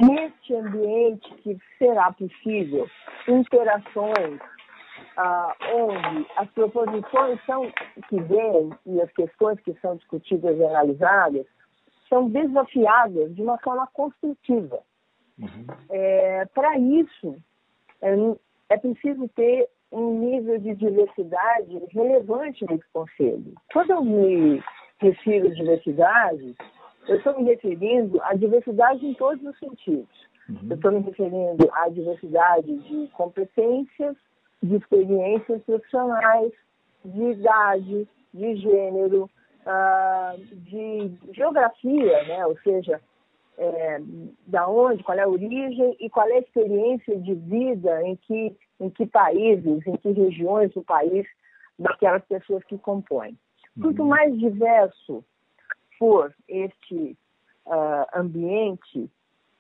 neste 0.05 0.55
ambiente 0.55 1.35
que 1.37 1.59
será 1.79 2.13
possível 2.13 2.89
interações 3.29 4.41
uh, 5.17 5.53
onde 5.75 6.27
as 6.37 6.49
proposições 6.51 7.39
são, 7.45 7.71
que 8.09 8.21
vêm 8.21 8.71
e 8.87 9.01
as 9.01 9.11
questões 9.13 9.61
que 9.61 9.75
são 9.81 9.97
discutidas 9.97 10.57
e 10.57 10.65
analisadas 10.65 11.47
são 12.09 12.29
desafiadas 12.29 13.35
de 13.35 13.43
uma 13.43 13.59
forma 13.59 13.87
construtiva. 13.93 14.81
Uhum. 15.39 15.67
É, 15.91 16.45
Para 16.47 16.77
isso, 16.79 17.37
é, 18.03 18.15
é 18.69 18.77
preciso 18.77 19.29
ter 19.29 19.69
um 19.93 20.19
nível 20.19 20.59
de 20.59 20.75
diversidade 20.75 21.83
relevante 21.93 22.65
nesse 22.69 22.85
conselho. 22.93 23.55
Quando 23.73 23.91
eu 23.91 24.05
me 24.05 24.63
refiro 24.99 25.49
à 25.49 25.55
diversidade, 25.55 26.57
eu 27.09 27.17
estou 27.17 27.39
me 27.39 27.45
referindo 27.45 28.23
à 28.23 28.35
diversidade 28.35 29.05
em 29.05 29.15
todos 29.15 29.43
os 29.45 29.59
sentidos. 29.59 30.29
Uhum. 30.49 30.69
Eu 30.69 30.77
estou 30.77 30.93
me 30.93 31.01
referindo 31.01 31.71
à 31.73 31.89
diversidade 31.89 32.77
de 32.77 33.09
competências, 33.09 34.17
de 34.63 34.77
experiências 34.77 35.63
profissionais, 35.63 36.53
de 37.05 37.23
idade, 37.23 38.09
de 38.33 38.57
gênero, 38.57 39.31
uh, 39.67 40.39
de 40.39 41.13
geografia, 41.33 42.25
né? 42.25 42.47
ou 42.47 42.59
seja, 42.59 43.01
é, 43.59 44.01
da 44.47 44.69
onde, 44.69 45.03
qual 45.03 45.19
é 45.19 45.23
a 45.23 45.29
origem 45.29 45.97
e 46.01 46.09
qual 46.09 46.27
é 46.29 46.35
a 46.35 46.39
experiência 46.41 47.19
de 47.19 47.35
vida 47.35 48.03
em 48.03 48.17
que, 48.17 48.57
em 48.81 48.89
que 48.89 49.07
países, 49.07 49.87
em 49.87 49.97
que 49.97 50.13
regiões 50.13 50.73
do 50.73 50.83
país 50.83 51.27
daquelas 51.79 52.25
pessoas 52.25 52.65
que 52.65 52.79
compõem. 52.79 53.37
Quanto 53.81 54.03
uhum. 54.03 54.09
mais 54.09 54.39
diverso 54.39 55.25
for 55.99 56.35
este 56.49 57.17
uh, 57.67 58.19
ambiente, 58.19 59.11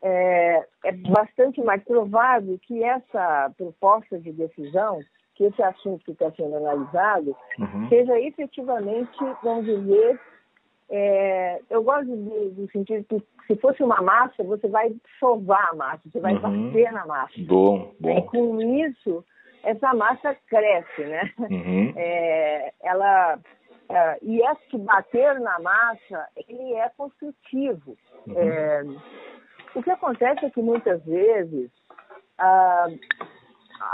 é, 0.02 0.66
é 0.84 0.92
bastante 0.92 1.62
mais 1.62 1.82
provável 1.84 2.58
que 2.62 2.82
essa 2.82 3.52
proposta 3.56 4.18
de 4.18 4.32
decisão 4.32 5.00
que 5.40 5.44
esse 5.44 5.62
assunto 5.62 6.04
que 6.04 6.10
está 6.12 6.30
sendo 6.32 6.54
analisado 6.54 7.34
uhum. 7.58 7.88
seja 7.88 8.20
efetivamente, 8.20 9.16
vamos 9.42 9.64
dizer, 9.64 10.20
é, 10.90 11.60
eu 11.70 11.82
gosto 11.82 12.14
do, 12.14 12.50
do, 12.50 12.70
sentido 12.70 13.04
que 13.04 13.22
se 13.46 13.56
fosse 13.58 13.82
uma 13.82 14.02
massa, 14.02 14.44
você 14.44 14.68
vai 14.68 14.94
sovar 15.18 15.70
a 15.70 15.74
massa, 15.74 16.02
você 16.04 16.20
vai 16.20 16.34
uhum. 16.34 16.66
bater 16.66 16.92
na 16.92 17.06
massa. 17.06 17.32
Bom, 17.38 17.94
bom. 17.98 18.18
E 18.18 18.22
com 18.26 18.60
isso, 18.60 19.24
essa 19.62 19.94
massa 19.94 20.36
cresce, 20.46 21.04
né? 21.04 21.32
Uhum. 21.38 21.94
É, 21.96 22.72
ela, 22.82 23.38
é, 23.88 24.18
e 24.20 24.42
esse 24.42 24.76
bater 24.76 25.40
na 25.40 25.58
massa, 25.60 26.28
ele 26.48 26.74
é 26.74 26.90
construtivo. 26.90 27.96
Uhum. 28.26 28.98
O 29.74 29.82
que 29.82 29.90
acontece 29.90 30.44
é 30.44 30.50
que 30.50 30.60
muitas 30.60 31.04
vezes 31.04 31.70
ah, 32.38 32.86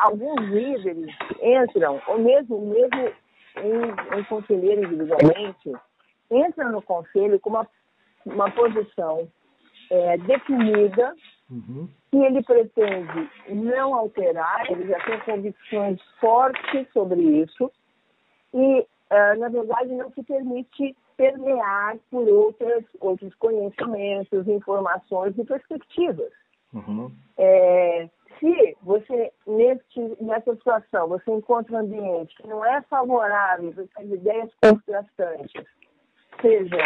alguns 0.02 0.40
líderes 0.40 1.14
entram, 1.42 2.00
ou 2.06 2.18
mesmo, 2.18 2.60
mesmo 2.60 3.12
em, 3.56 4.18
em 4.18 4.24
conselheiro 4.24 4.84
individualmente, 4.84 5.72
entram 6.30 6.72
no 6.72 6.82
conselho 6.82 7.38
com 7.40 7.50
uma, 7.50 7.68
uma 8.24 8.50
posição 8.50 9.28
é, 9.90 10.16
definida 10.18 11.14
uhum. 11.50 11.88
que 12.10 12.16
ele 12.16 12.42
pretende 12.42 13.30
não 13.48 13.94
alterar, 13.94 14.70
ele 14.70 14.88
já 14.88 14.98
tem 15.04 15.20
convicções 15.20 16.00
fortes 16.20 16.88
sobre 16.92 17.20
isso 17.20 17.70
e, 18.52 18.80
uh, 18.80 19.38
na 19.38 19.48
verdade, 19.48 19.92
não 19.94 20.10
se 20.12 20.22
permite 20.22 20.96
permear 21.16 21.96
por 22.10 22.28
outras, 22.28 22.84
outros 23.00 23.34
conhecimentos, 23.36 24.46
informações 24.46 25.36
e 25.38 25.44
perspectivas. 25.44 26.32
Uhum. 26.72 27.10
É, 27.38 28.08
se 28.38 28.76
você, 28.82 29.32
nesse, 29.46 30.16
nessa 30.20 30.54
situação, 30.54 31.08
você 31.08 31.30
encontra 31.30 31.76
um 31.76 31.80
ambiente 31.80 32.34
que 32.36 32.46
não 32.46 32.64
é 32.64 32.82
favorável 32.82 33.72
para 33.94 34.04
ideias 34.04 34.50
contrastantes 34.62 35.64
sejam 36.40 36.78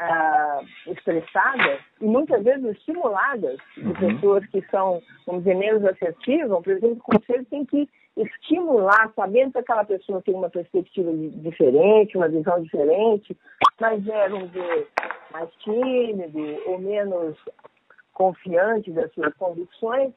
ah, 0.00 0.60
expressadas 0.86 1.80
e 2.00 2.04
muitas 2.04 2.42
vezes 2.42 2.64
estimuladas 2.76 3.58
de 3.76 3.84
uhum. 3.84 3.94
pessoas 3.94 4.46
que 4.46 4.62
são, 4.70 5.02
vamos 5.26 5.44
dizer, 5.44 5.56
menos 5.56 5.84
assertivas, 5.84 6.62
por 6.62 6.72
exemplo, 6.72 6.96
o 6.96 7.12
conselho 7.12 7.44
tem 7.46 7.66
que 7.66 7.88
estimular, 8.16 9.12
sabendo 9.14 9.52
que 9.52 9.58
aquela 9.58 9.84
pessoa 9.84 10.22
tem 10.22 10.34
uma 10.34 10.48
perspectiva 10.50 11.10
diferente, 11.12 12.16
uma 12.16 12.28
visão 12.28 12.62
diferente, 12.62 13.36
mas 13.80 14.06
é, 14.08 14.28
vamos 14.28 14.50
dizer, 14.50 14.88
mais 15.32 15.50
tímido 15.56 16.38
ou 16.66 16.78
menos 16.78 17.36
confiante 18.14 18.90
das 18.92 19.12
suas 19.14 19.32
convicções, 19.34 20.12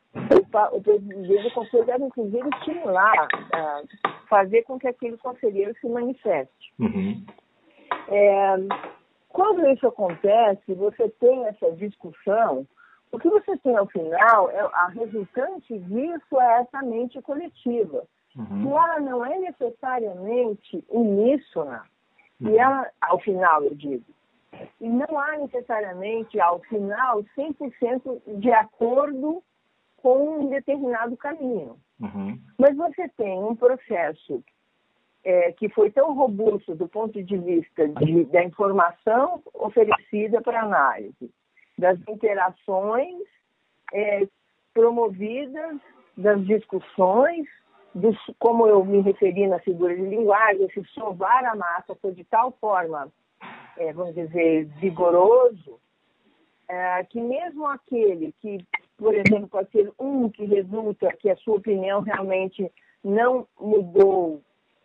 o, 0.73 0.81
presidente 0.81 1.43
do 1.43 1.51
conselho 1.51 1.85
deve, 1.85 2.03
inclusive, 2.05 2.49
estimular, 2.57 3.27
uh, 3.33 3.87
fazer 4.27 4.63
com 4.63 4.77
que 4.77 4.87
aquele 4.87 5.17
conselheiro 5.17 5.73
se 5.79 5.87
manifeste. 5.87 6.73
Uhum. 6.79 7.23
É, 8.09 8.55
quando 9.33 9.67
isso 9.67 9.87
acontece, 9.87 10.75
você 10.75 11.09
tem 11.09 11.45
essa 11.47 11.71
discussão, 11.71 12.67
o 13.11 13.17
que 13.17 13.27
você 13.27 13.57
tem 13.57 13.75
ao 13.75 13.87
final, 13.87 14.49
é, 14.51 14.59
a 14.59 14.87
resultante 14.87 15.77
disso 15.79 16.39
é 16.39 16.61
essa 16.61 16.83
mente 16.83 17.19
coletiva. 17.21 18.03
Uhum. 18.35 18.63
E 18.63 18.67
ela 18.67 18.99
não 18.99 19.25
é 19.25 19.37
necessariamente 19.39 20.85
uníssona, 20.87 21.83
uhum. 22.39 22.49
e 22.51 22.57
ela, 22.57 22.87
ao 23.01 23.19
final, 23.19 23.63
eu 23.63 23.73
digo, 23.75 24.05
E 24.79 24.87
não 24.87 25.19
há 25.19 25.37
necessariamente, 25.37 26.39
ao 26.39 26.59
final, 26.59 27.23
100% 27.35 28.21
de 28.39 28.51
acordo 28.51 29.43
com 29.97 30.41
um 30.41 30.49
determinado 30.49 31.17
caminho. 31.17 31.75
Uhum. 31.99 32.39
Mas 32.59 32.75
você 32.75 33.09
tem 33.17 33.43
um 33.43 33.55
processo 33.55 34.43
é, 35.23 35.51
que 35.53 35.69
foi 35.69 35.89
tão 35.89 36.13
robusto 36.13 36.75
do 36.75 36.87
ponto 36.87 37.21
de 37.23 37.37
vista 37.37 37.87
de, 37.87 38.25
da 38.25 38.43
informação 38.43 39.41
oferecida 39.53 40.41
para 40.41 40.61
análise, 40.61 41.31
das 41.77 41.97
interações 42.07 43.23
é, 43.93 44.27
promovidas, 44.73 45.77
das 46.17 46.45
discussões, 46.45 47.47
dos, 47.95 48.17
como 48.39 48.67
eu 48.67 48.83
me 48.83 49.01
referi 49.01 49.47
na 49.47 49.59
figura 49.59 49.95
de 49.95 50.01
linguagem, 50.01 50.65
esse 50.65 50.83
sovar 50.89 51.45
a 51.45 51.55
massa 51.55 51.95
foi 52.01 52.13
de 52.13 52.23
tal 52.25 52.51
forma, 52.59 53.11
é, 53.77 53.93
vamos 53.93 54.15
dizer, 54.15 54.65
vigoroso, 54.79 55.79
é, 56.67 57.03
que 57.05 57.21
mesmo 57.21 57.67
aquele 57.67 58.33
que, 58.41 58.57
por 58.97 59.13
exemplo, 59.13 59.47
pode 59.47 59.69
ser 59.71 59.91
um 59.99 60.29
que 60.29 60.43
resulta 60.45 61.07
que 61.17 61.29
a 61.29 61.35
sua 61.37 61.57
opinião 61.57 62.01
realmente 62.01 62.71
não 63.03 63.47
mudou 63.59 64.41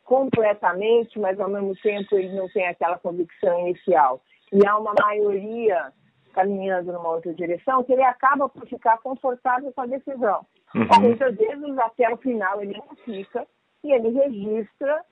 completamente, 0.09 1.19
mas 1.19 1.39
ao 1.39 1.51
mesmo 1.51 1.77
tempo 1.77 2.17
ele 2.17 2.35
não 2.35 2.49
tem 2.49 2.67
aquela 2.67 2.99
convicção 2.99 3.61
inicial. 3.61 4.23
E 4.51 4.67
há 4.67 4.79
uma 4.79 4.95
maioria 4.99 5.93
caminhando 6.33 6.93
numa 6.93 7.11
outra 7.11 7.35
direção, 7.35 7.85
que 7.85 7.93
ele 7.93 8.03
acaba 8.03 8.49
por 8.49 8.67
ficar 8.67 8.97
confortável 8.99 9.71
com 9.71 9.83
a 9.83 9.87
decisão. 9.87 10.47
Uhum. 10.75 11.01
Muitas 11.01 11.37
vezes, 11.37 11.79
até 11.79 12.11
o 12.11 12.17
final, 12.17 12.63
ele 12.63 12.79
não 12.79 12.97
fica 13.05 13.47
e 13.85 13.93
ele 13.93 14.09
registra 14.09 15.05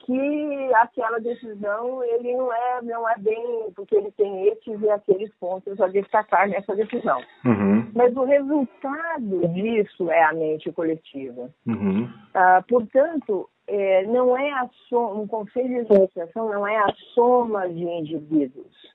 que 0.00 0.74
aquela 0.74 1.18
decisão 1.18 2.04
ele 2.04 2.36
não 2.36 2.52
é 2.52 2.82
não 2.82 3.08
é 3.08 3.16
bem 3.16 3.72
porque 3.74 3.96
ele 3.96 4.10
tem 4.12 4.48
esses 4.48 4.78
e 4.82 4.90
aqueles 4.90 5.32
pontos 5.36 5.80
a 5.80 5.88
destacar 5.88 6.46
nessa 6.46 6.76
decisão 6.76 7.22
uhum. 7.42 7.90
mas 7.94 8.14
o 8.14 8.24
resultado 8.24 9.48
disso 9.48 10.10
é 10.10 10.22
a 10.24 10.34
mente 10.34 10.70
coletiva 10.72 11.48
uhum. 11.66 12.06
ah, 12.34 12.62
portanto 12.68 13.48
é, 13.66 14.02
não 14.06 14.36
é 14.36 14.50
a 14.52 14.68
soma, 14.88 15.20
um 15.20 15.26
conselho 15.26 15.68
de 15.68 15.80
administração 15.80 16.48
não 16.48 16.66
é 16.66 16.76
a 16.76 16.92
soma 17.14 17.68
de 17.68 17.82
indivíduos 17.82 18.94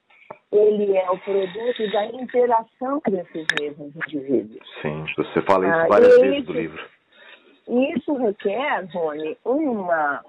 ele 0.52 0.98
é 0.98 1.10
o 1.12 1.18
produto 1.20 1.92
da 1.92 2.06
interação 2.08 3.02
desses 3.08 3.46
mesmos 3.60 3.96
indivíduos. 3.96 4.68
Sim, 4.82 5.06
você 5.16 5.42
fala 5.42 5.68
isso 5.68 5.78
ah, 5.78 5.88
várias 5.88 6.20
vezes 6.20 6.48
no 6.48 6.54
livro. 6.54 6.90
Isso 7.68 8.14
requer, 8.14 8.86
Rony, 8.92 9.38
uma, 9.46 10.26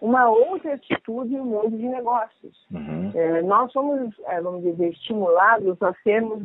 uma 0.00 0.28
outra 0.28 0.74
atitude 0.74 1.36
no 1.36 1.44
mundo 1.44 1.76
de 1.76 1.88
negócios. 1.88 2.56
Uhum. 2.70 3.10
É, 3.12 3.42
nós 3.42 3.72
somos, 3.72 4.14
é, 4.26 4.40
vamos 4.40 4.62
dizer, 4.62 4.90
estimulados 4.90 5.82
a 5.82 5.92
sermos 6.04 6.42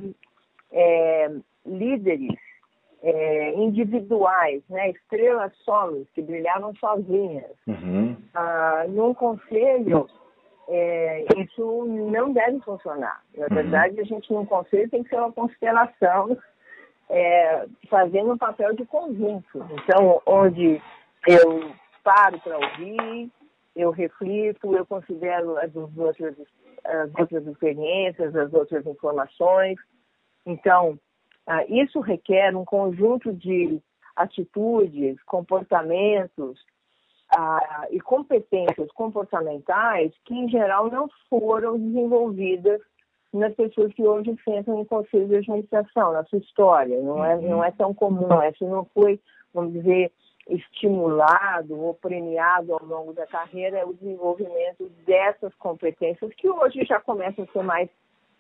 é, 0.71 1.31
líderes 1.65 2.39
é, 3.03 3.53
individuais, 3.55 4.62
né, 4.70 4.91
estrelas 4.91 5.51
solos 5.63 6.08
que 6.13 6.22
brilhavam 6.22 6.74
sozinhas. 6.75 7.51
Uhum. 7.67 8.15
Ah, 8.34 8.86
num 8.88 9.13
conselho 9.13 10.08
é, 10.67 11.25
isso 11.38 11.86
não 11.86 12.31
deve 12.31 12.60
funcionar. 12.62 13.22
Na 13.36 13.48
uhum. 13.48 13.55
verdade, 13.55 14.00
a 14.00 14.03
gente 14.03 14.31
num 14.31 14.46
conselho 14.46 14.89
tem 14.89 15.03
que 15.03 15.10
ser 15.10 15.17
uma 15.17 15.31
constelação 15.31 16.38
é, 17.10 17.65
fazendo 17.89 18.31
um 18.34 18.38
papel 18.38 18.74
de 18.75 18.86
conjunto. 18.86 19.65
Então, 19.72 20.22
onde 20.25 20.81
eu 21.27 21.72
paro 22.03 22.39
para 22.39 22.58
ouvir, 22.58 23.29
eu 23.75 23.91
reflito, 23.91 24.74
eu 24.75 24.86
considero 24.86 25.58
as 25.58 25.75
outras, 25.75 26.36
as 26.86 27.12
outras 27.20 27.46
experiências, 27.48 28.36
as 28.36 28.53
outras 28.53 28.86
informações. 28.86 29.77
Então, 30.46 30.98
ah, 31.48 31.65
isso 31.65 32.00
requer 32.00 32.55
um 32.55 32.65
conjunto 32.65 33.33
de 33.33 33.81
atitudes, 34.15 35.21
comportamentos 35.24 36.60
ah, 37.36 37.88
e 37.89 38.00
competências 38.00 38.91
comportamentais 38.91 40.13
que, 40.25 40.34
em 40.34 40.49
geral, 40.49 40.89
não 40.91 41.10
foram 41.30 41.80
desenvolvidas 41.80 42.82
nas 43.34 43.54
pessoas 43.56 43.93
que 43.93 44.04
hoje 44.04 44.36
sentam 44.43 44.82
em 44.82 44.86
conselho 44.86 45.27
de 45.27 45.38
administração, 45.38 46.12
na 46.13 46.23
sua 46.25 46.39
história. 46.39 47.01
Não 47.01 47.23
é, 47.23 47.38
não 47.38 47.63
é 47.63 47.71
tão 47.71 47.93
comum, 47.93 48.27
isso 48.43 48.67
não 48.67 48.86
foi, 48.93 49.19
vamos 49.54 49.73
dizer, 49.73 50.12
estimulado 50.49 51.80
ou 51.80 51.93
premiado 51.93 52.73
ao 52.73 52.86
longo 52.86 53.13
da 53.13 53.25
carreira 53.27 53.77
é 53.77 53.86
o 53.86 53.93
desenvolvimento 53.93 54.89
dessas 55.06 55.54
competências 55.56 56.34
que 56.36 56.49
hoje 56.49 56.84
já 56.84 56.99
começam 56.99 57.45
a 57.45 57.47
ser 57.47 57.63
mais 57.63 57.89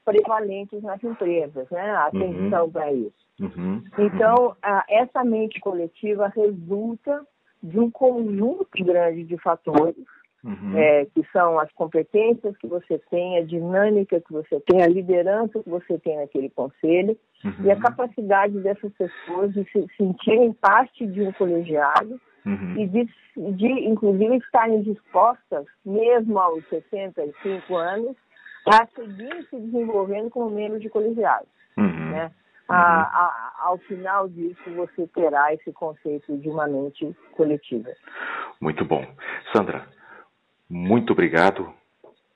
prevalentes 0.03 0.81
nas 0.81 1.03
empresas, 1.03 1.69
né? 1.69 1.91
A 1.91 2.05
atenção 2.05 2.65
uhum. 2.65 2.71
para 2.71 2.93
isso. 2.93 3.21
Uhum. 3.39 3.83
Então, 3.97 4.55
a, 4.61 4.85
essa 4.89 5.23
mente 5.23 5.59
coletiva 5.59 6.27
resulta 6.27 7.25
de 7.61 7.79
um 7.79 7.89
conjunto 7.89 8.67
grande 8.83 9.23
de 9.23 9.37
fatores, 9.37 10.05
uhum. 10.43 10.77
é, 10.77 11.05
que 11.05 11.25
são 11.31 11.59
as 11.59 11.71
competências 11.73 12.55
que 12.57 12.67
você 12.67 12.99
tem, 13.09 13.37
a 13.37 13.43
dinâmica 13.43 14.19
que 14.19 14.31
você 14.31 14.59
tem, 14.61 14.81
a 14.81 14.87
liderança 14.87 15.61
que 15.61 15.69
você 15.69 15.97
tem 15.99 16.17
naquele 16.17 16.49
conselho 16.49 17.17
uhum. 17.43 17.65
e 17.65 17.71
a 17.71 17.75
capacidade 17.75 18.59
dessas 18.59 18.91
pessoas 18.93 19.53
de 19.53 19.63
se 19.71 19.85
sentirem 19.97 20.53
parte 20.53 21.05
de 21.05 21.21
um 21.21 21.31
colegiado 21.33 22.19
uhum. 22.45 22.75
e 22.77 22.87
de, 22.87 23.09
de, 23.53 23.67
inclusive, 23.87 24.37
estarem 24.37 24.81
dispostas, 24.81 25.65
mesmo 25.85 26.39
aos 26.39 26.67
65 26.69 27.75
anos, 27.75 28.15
a 28.67 28.85
seguir 28.87 29.47
se 29.49 29.59
desenvolvendo 29.59 30.29
como 30.29 30.49
membros 30.49 30.81
de 30.81 30.89
colegiados. 30.89 31.49
Uhum. 31.77 32.11
Né? 32.11 32.31
a, 32.71 33.01
a, 33.01 33.53
ao 33.67 33.77
final 33.79 34.29
disso 34.29 34.61
você 34.75 35.07
terá 35.07 35.53
esse 35.53 35.71
conceito 35.73 36.37
de 36.37 36.49
uma 36.49 36.67
mente 36.67 37.15
coletiva. 37.33 37.89
Muito 38.59 38.85
bom. 38.85 39.05
Sandra, 39.53 39.85
muito 40.69 41.11
obrigado. 41.11 41.73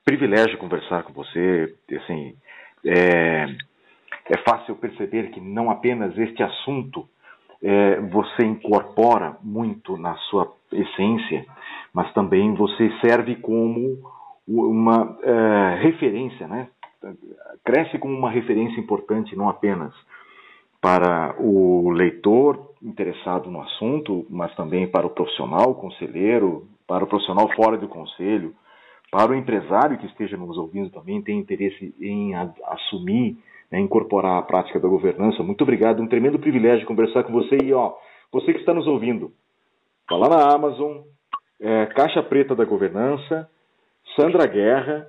Privilégio 0.04 0.58
conversar 0.58 1.02
com 1.04 1.12
você. 1.12 1.74
Assim, 1.90 2.36
é, 2.84 3.46
é 4.26 4.38
fácil 4.48 4.76
perceber 4.76 5.30
que 5.30 5.40
não 5.40 5.70
apenas 5.70 6.16
este 6.18 6.42
assunto 6.42 7.08
é, 7.62 8.00
você 8.00 8.44
incorpora 8.44 9.36
muito 9.42 9.96
na 9.96 10.14
sua 10.30 10.52
essência, 10.70 11.46
mas 11.94 12.12
também 12.12 12.54
você 12.54 12.92
serve 13.00 13.36
como 13.36 13.98
uma 14.46 15.18
é, 15.22 15.82
referência, 15.82 16.46
né? 16.46 16.68
Cresce 17.64 17.98
como 17.98 18.16
uma 18.16 18.30
referência 18.30 18.80
importante, 18.80 19.36
não 19.36 19.48
apenas 19.48 19.92
para 20.80 21.34
o 21.40 21.90
leitor 21.90 22.70
interessado 22.82 23.50
no 23.50 23.60
assunto, 23.60 24.26
mas 24.30 24.54
também 24.54 24.86
para 24.86 25.06
o 25.06 25.10
profissional, 25.10 25.74
conselheiro, 25.74 26.68
para 26.86 27.04
o 27.04 27.06
profissional 27.06 27.48
fora 27.54 27.76
do 27.76 27.88
conselho, 27.88 28.54
para 29.10 29.32
o 29.32 29.34
empresário 29.34 29.98
que 29.98 30.06
esteja 30.06 30.36
nos 30.36 30.56
ouvindo 30.56 30.90
também, 30.90 31.22
tem 31.22 31.38
interesse 31.38 31.94
em 32.00 32.34
assumir, 32.34 33.36
né, 33.70 33.80
incorporar 33.80 34.38
a 34.38 34.42
prática 34.42 34.78
da 34.78 34.88
governança. 34.88 35.42
Muito 35.42 35.62
obrigado, 35.62 36.00
um 36.00 36.08
tremendo 36.08 36.38
privilégio 36.38 36.86
conversar 36.86 37.24
com 37.24 37.32
você 37.32 37.56
e 37.64 37.72
ó, 37.72 37.94
você 38.32 38.52
que 38.52 38.60
está 38.60 38.72
nos 38.72 38.86
ouvindo, 38.86 39.32
vá 40.08 40.16
lá 40.16 40.28
na 40.28 40.54
Amazon, 40.54 40.98
é, 41.60 41.86
Caixa 41.86 42.22
Preta 42.22 42.54
da 42.54 42.64
Governança, 42.64 43.48
Sandra 44.14 44.46
Guerra, 44.46 45.08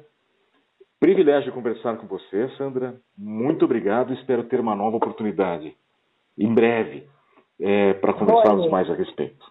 Privilégio 0.99 1.53
conversar 1.53 1.95
com 1.97 2.07
você, 2.07 2.49
Sandra. 2.57 2.95
Muito 3.15 3.65
obrigado. 3.65 4.13
Espero 4.13 4.43
ter 4.45 4.59
uma 4.59 4.75
nova 4.75 4.97
oportunidade 4.97 5.77
em 6.35 6.51
breve 6.51 7.07
é, 7.59 7.93
para 7.93 8.13
conversarmos 8.13 8.67
mais 8.71 8.89
a 8.89 8.95
respeito. 8.95 9.45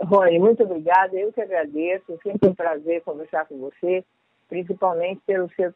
Rony, 0.00 0.38
muito 0.38 0.62
obrigada. 0.62 1.18
Eu 1.18 1.32
que 1.32 1.40
agradeço. 1.40 2.16
Sempre 2.22 2.48
um 2.48 2.54
prazer 2.54 3.02
conversar 3.02 3.46
com 3.46 3.58
você, 3.58 4.04
principalmente 4.48 5.20
pelo 5.26 5.50
seu, 5.54 5.74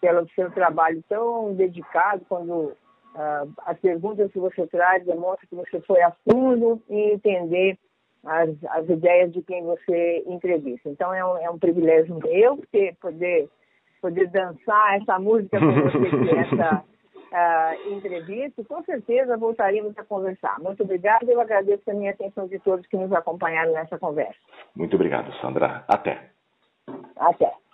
pelo 0.00 0.28
seu 0.30 0.48
trabalho 0.52 1.02
tão 1.08 1.52
dedicado 1.54 2.24
quando 2.28 2.52
uh, 2.52 3.52
as 3.66 3.78
perguntas 3.80 4.30
que 4.30 4.38
você 4.38 4.64
traz 4.68 5.04
demonstram 5.04 5.48
que 5.48 5.56
você 5.56 5.80
foi 5.80 6.02
a 6.02 6.12
fundo 6.24 6.80
em 6.88 7.14
entender 7.14 7.76
as, 8.24 8.50
as 8.68 8.88
ideias 8.88 9.32
de 9.32 9.42
quem 9.42 9.64
você 9.64 10.24
entrevista. 10.26 10.88
Então 10.88 11.12
é 11.12 11.24
um, 11.24 11.38
é 11.38 11.50
um 11.50 11.58
privilégio 11.58 12.18
meu 12.18 12.62
ter, 12.70 12.94
poder 12.96 13.48
poder 14.00 14.28
dançar 14.28 14.96
essa 14.96 15.18
música 15.18 15.58
com 15.58 15.72
você 15.72 16.38
essa 16.38 16.82
uh, 16.82 17.92
entrevista. 17.92 18.64
Com 18.64 18.82
certeza 18.84 19.36
voltaremos 19.36 19.96
a 19.96 20.04
conversar. 20.04 20.58
Muito 20.60 20.82
obrigada. 20.82 21.30
Eu 21.30 21.40
agradeço 21.40 21.88
a 21.90 21.94
minha 21.94 22.10
atenção 22.10 22.48
de 22.48 22.58
todos 22.60 22.86
que 22.86 22.96
nos 22.96 23.12
acompanharam 23.12 23.72
nessa 23.72 23.98
conversa. 23.98 24.38
Muito 24.74 24.94
obrigado, 24.94 25.32
Sandra. 25.40 25.84
Até. 25.86 26.30
Até. 27.16 27.69